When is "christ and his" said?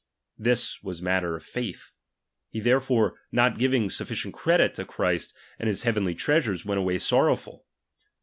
4.85-5.83